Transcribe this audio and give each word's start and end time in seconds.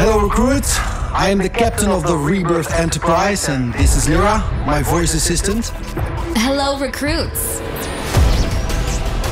Hello, 0.00 0.20
recruits. 0.20 0.78
I 1.12 1.28
am 1.28 1.38
the 1.38 1.48
captain 1.48 1.90
of 1.90 2.04
the 2.04 2.16
Rebirth 2.16 2.72
Enterprise, 2.72 3.48
and 3.48 3.74
this 3.74 3.96
is 3.96 4.08
Lyra, 4.08 4.38
my 4.64 4.80
voice 4.80 5.12
assistant. 5.12 5.72
Hello, 6.36 6.78
recruits. 6.78 7.58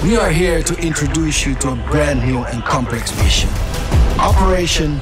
We 0.03 0.17
are 0.17 0.29
here 0.29 0.65
to 0.65 0.75
introduce 0.85 1.47
you 1.47 1.55
to 1.55 1.71
a 1.71 1.77
brand 1.89 2.27
new 2.27 2.43
and 2.47 2.65
complex 2.65 3.17
mission 3.23 3.49
Operation 4.19 4.99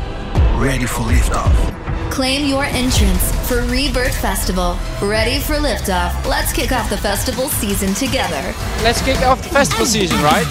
Ready 0.61 0.85
for 0.85 1.01
Liftoff. 1.01 2.11
Claim 2.11 2.47
your 2.47 2.65
entrance 2.65 3.33
for 3.49 3.63
Rebirth 3.63 4.21
Festival. 4.21 4.77
Ready 5.01 5.41
for 5.41 5.55
liftoff. 5.55 6.27
Let's 6.27 6.53
kick 6.53 6.73
off 6.73 6.91
the 6.91 6.99
festival 6.99 7.49
season 7.49 7.95
together. 7.95 8.55
Let's 8.83 9.01
kick 9.01 9.23
off 9.23 9.43
the 9.43 9.49
festival 9.49 9.87
season, 9.87 10.21
right? 10.21 10.45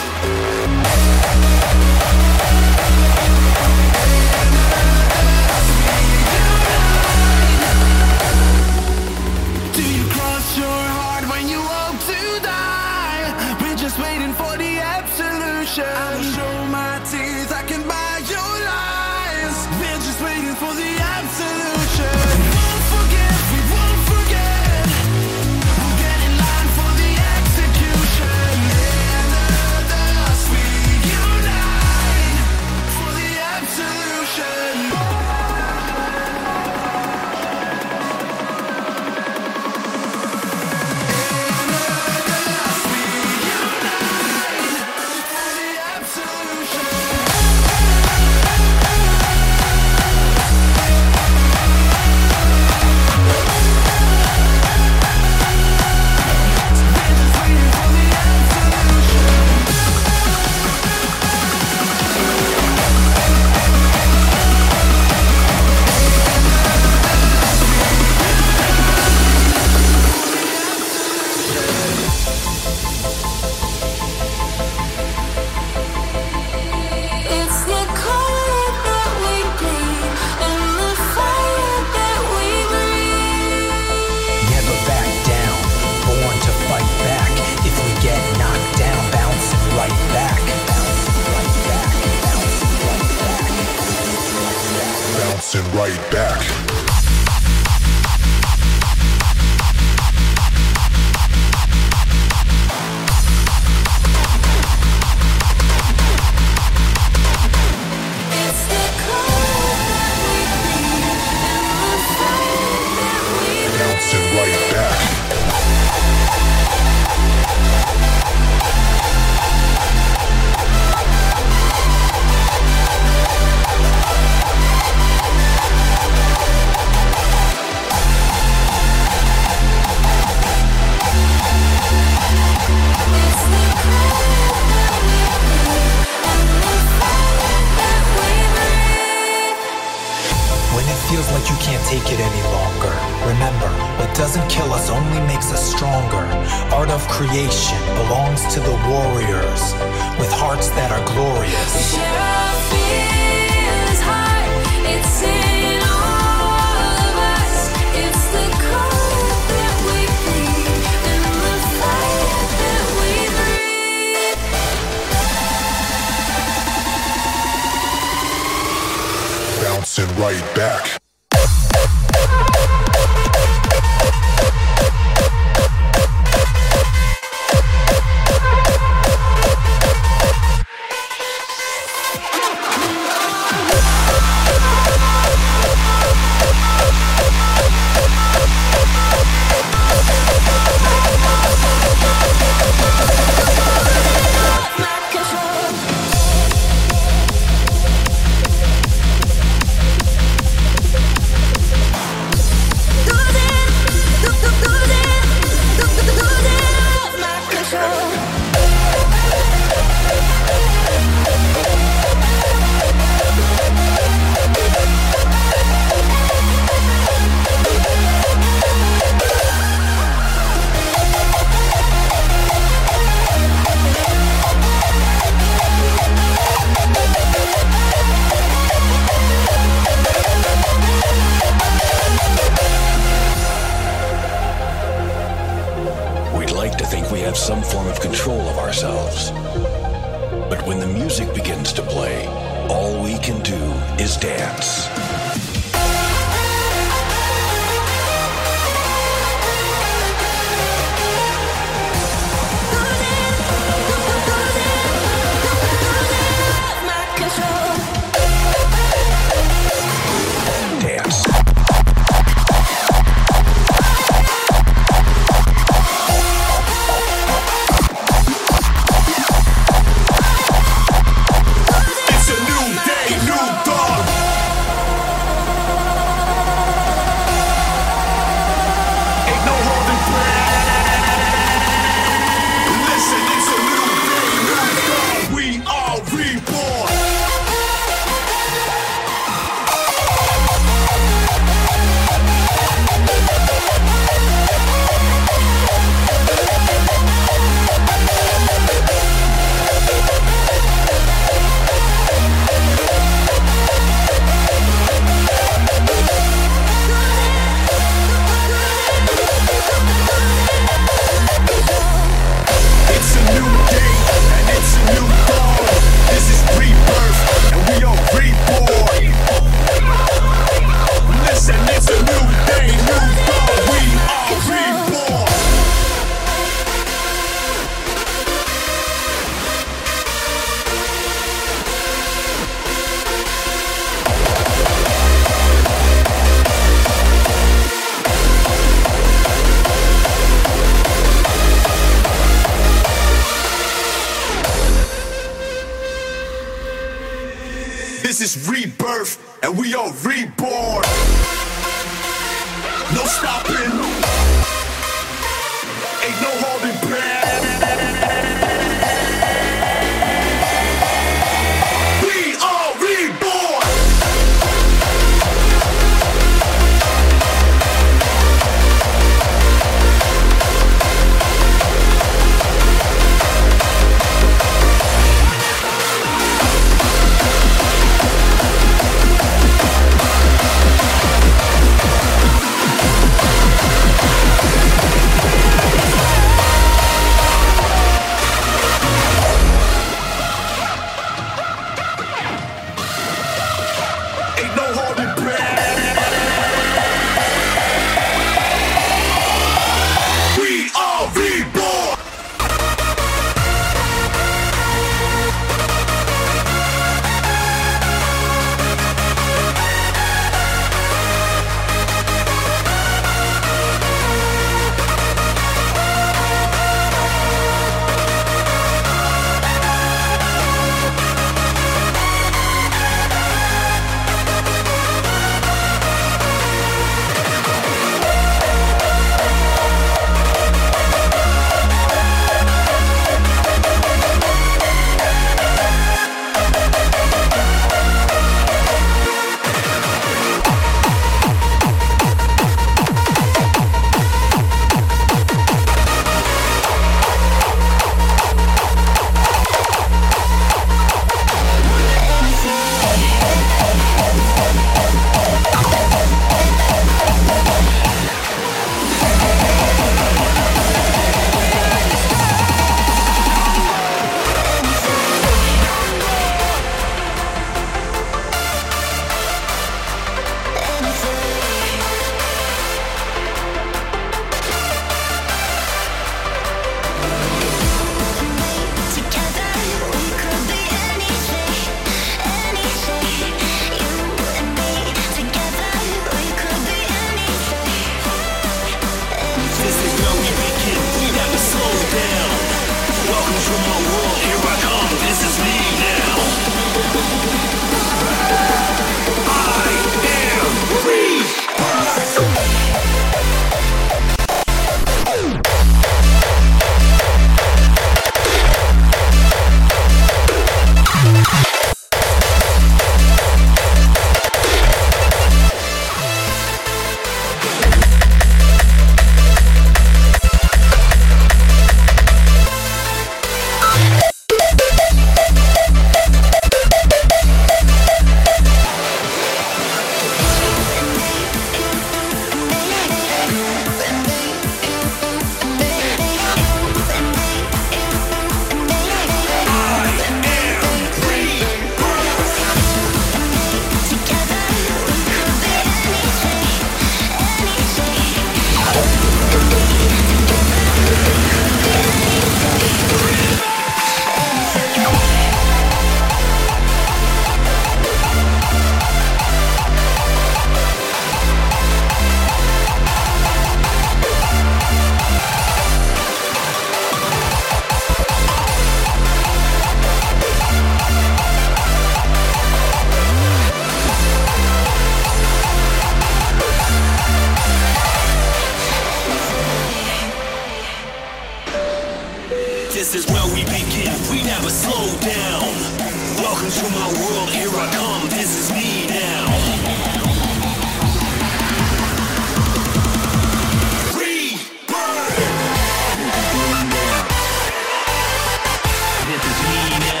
it's 599.13 599.25
me 599.43 599.79
now 599.79 600.00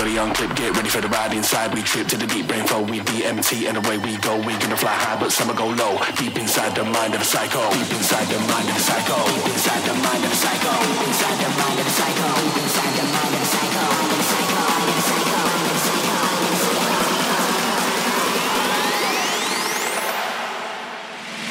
everybody 0.00 0.18
on 0.18 0.34
clip, 0.34 0.56
get 0.56 0.74
ready 0.74 0.88
for 0.88 1.02
the 1.02 1.08
ride 1.08 1.34
inside. 1.34 1.74
We 1.74 1.82
trip 1.82 2.08
to 2.08 2.16
the 2.16 2.26
deep 2.26 2.48
brain 2.48 2.64
flow 2.66 2.80
We 2.82 3.00
DMT 3.00 3.68
and 3.68 3.76
away 3.76 3.98
we 3.98 4.16
go. 4.18 4.36
we 4.38 4.56
gonna 4.56 4.76
fly 4.76 4.96
high, 4.96 5.20
but 5.20 5.30
summer 5.30 5.52
go 5.52 5.66
low. 5.66 6.00
Deep 6.16 6.38
inside 6.38 6.74
the 6.74 6.84
mind 6.84 7.14
of 7.14 7.20
a 7.20 7.24
psycho. 7.24 7.60
Deep 7.70 7.92
inside 7.92 8.26
the 8.32 8.38
mind 8.48 8.68
of 8.70 8.76
a 8.76 8.80
psycho. 8.80 9.16
Deep 9.28 9.44
inside 9.52 9.82
the 9.84 9.94
mind 10.00 10.24
of 10.24 10.32
a 10.32 10.36
psycho. 10.40 10.72
Deep 10.80 11.04
inside 11.04 11.36
the 11.44 11.48
mind 11.52 11.80
of 11.80 11.86
a 11.86 11.90
psycho. 12.00 12.32
Deep 12.40 12.56
inside 12.64 12.96
the 12.96 13.04
mind 13.12 13.34
of 13.36 13.44
a 13.44 13.52
psycho. 13.52 13.84
Psycho. 14.30 14.64
Psycho. 15.04 15.44
Psycho. 15.84 17.00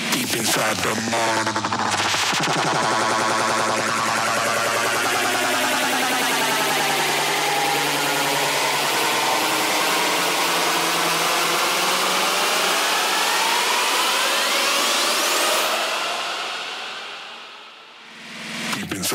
Deep 0.10 0.34
inside 0.42 0.78
the 0.82 0.94
mind. 1.14 1.50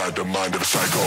inside 0.04 0.16
the 0.16 0.24
mind 0.24 0.54
of 0.54 0.60
a 0.60 0.64
psycho. 0.64 1.00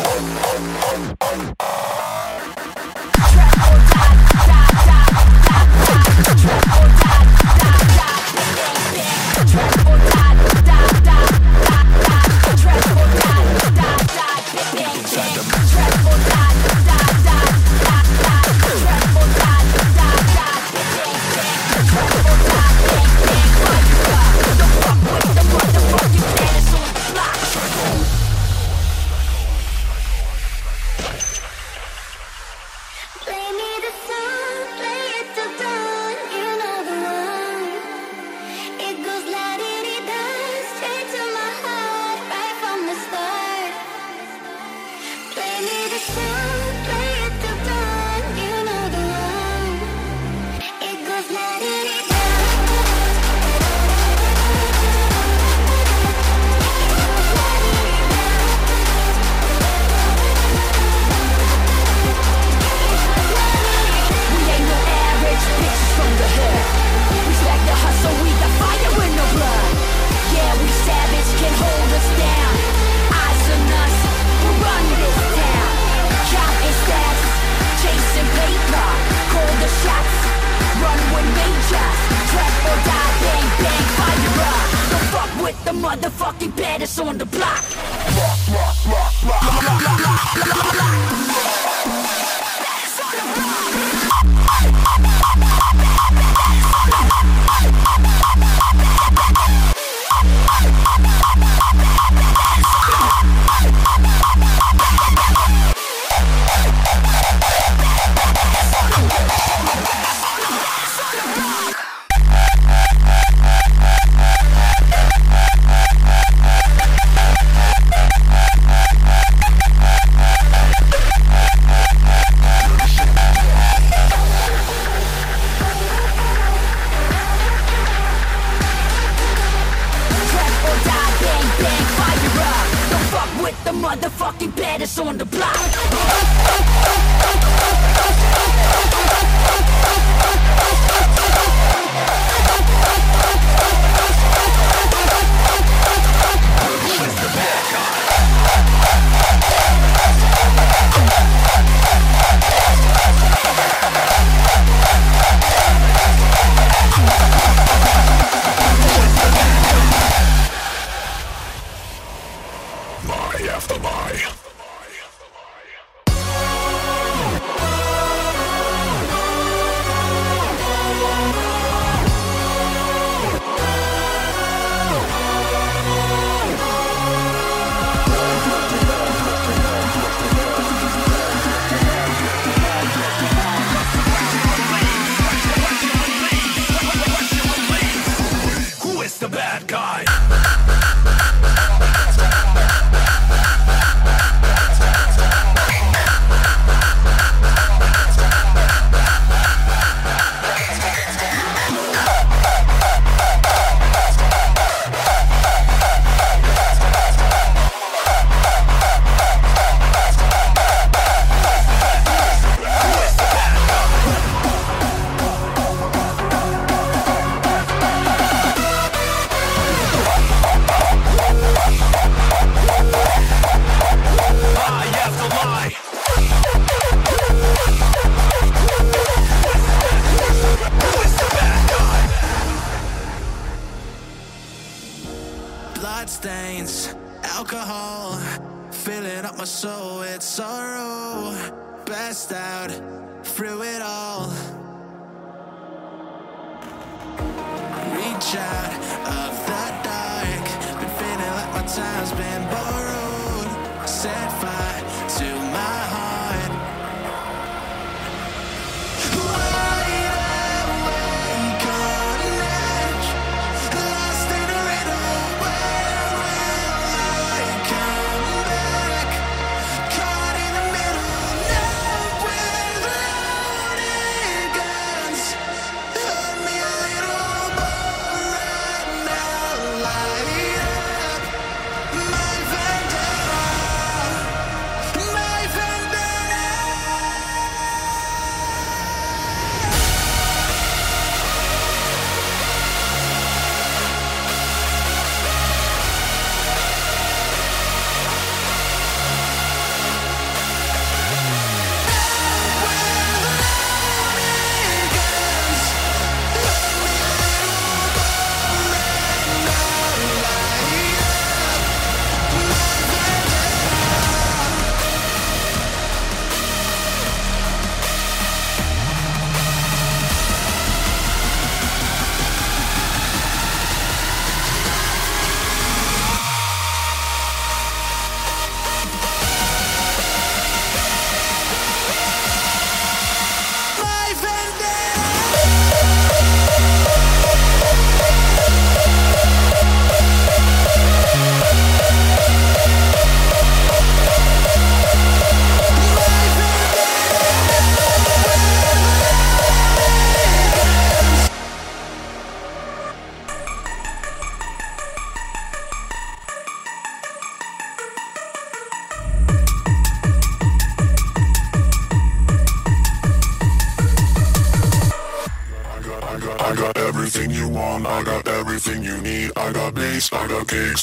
Inside 14.97 15.33
the 15.35 15.41
mind. 16.35 16.46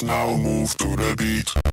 Now 0.03 0.37
move 0.37 0.77
to 0.77 0.97
the 0.97 1.15
beat. 1.17 1.64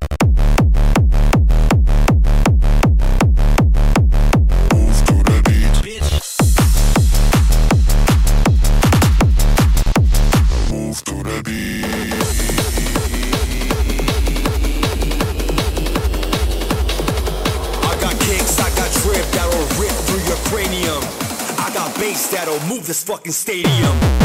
Fucking 23.04 23.32
stadium. 23.32 24.21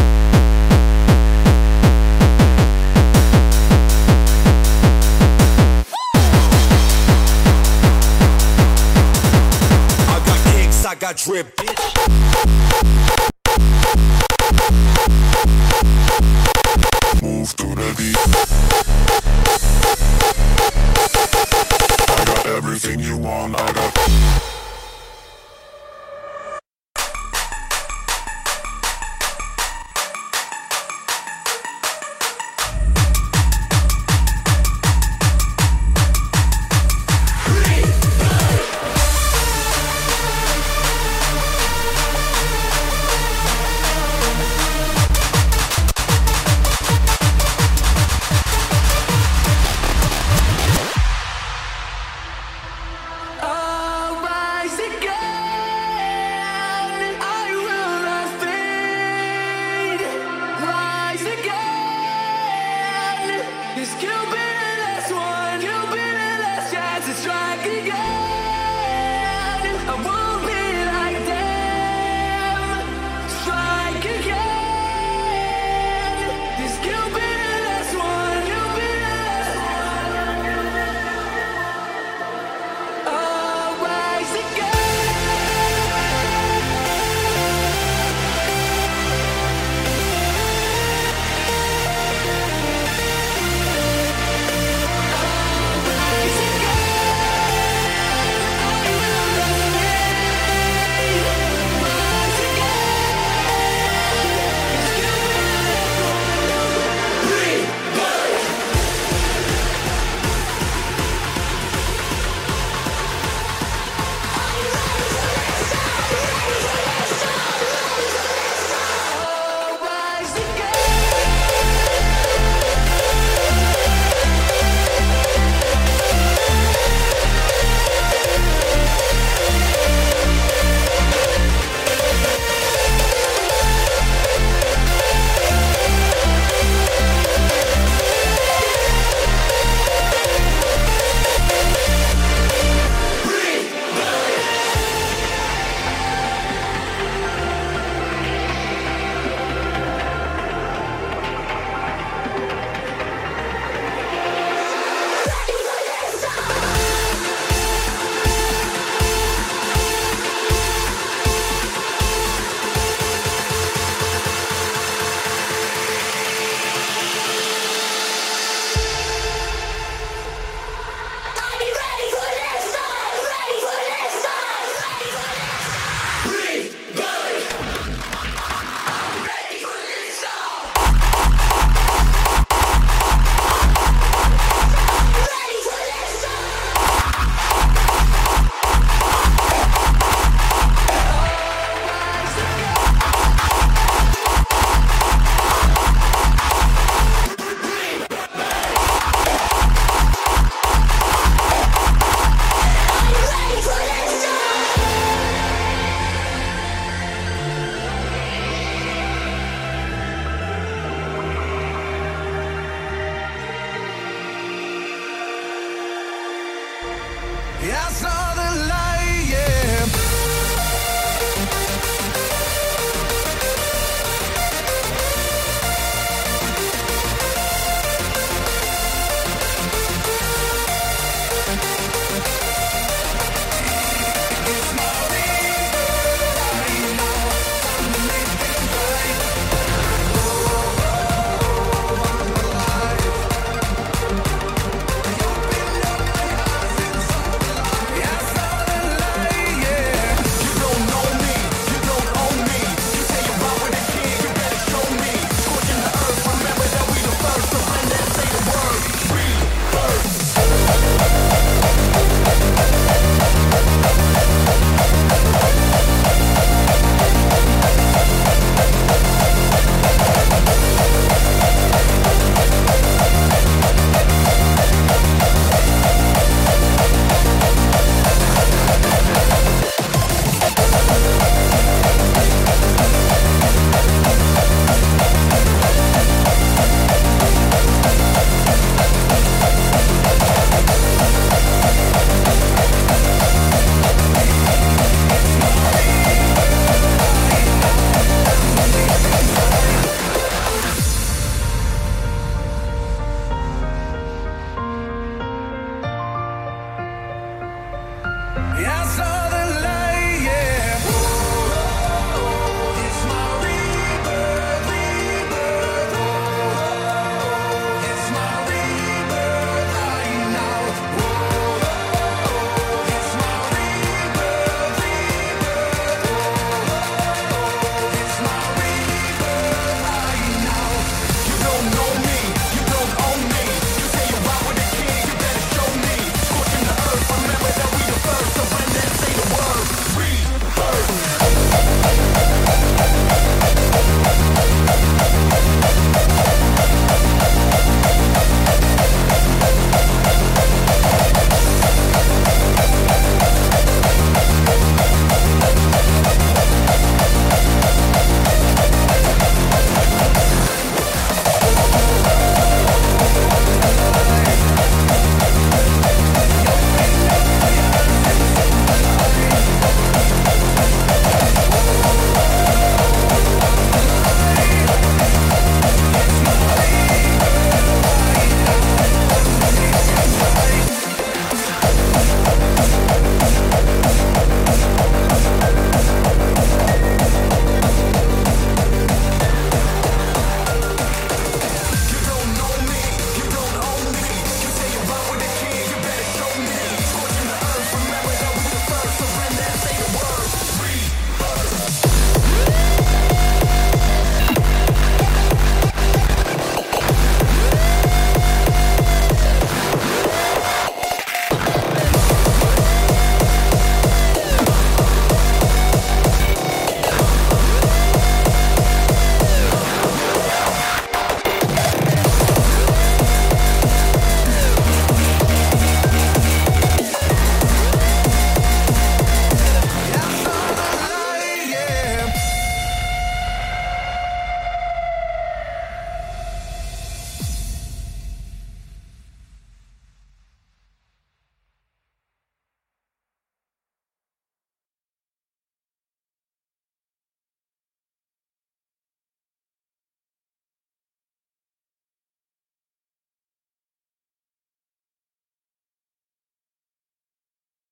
Yes, 217.62 218.02
sir. 218.02 218.25